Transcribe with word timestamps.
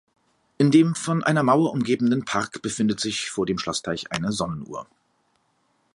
In 0.57 0.71
dem 0.71 0.95
von 0.95 1.23
einer 1.23 1.43
Mauer 1.43 1.71
umgebenen 1.71 2.25
Park 2.25 2.63
befindet 2.63 2.99
sich 2.99 3.29
vor 3.29 3.45
dem 3.45 3.59
Schlossteich 3.59 4.11
eine 4.11 4.31
Sonnenuhr. 4.31 4.87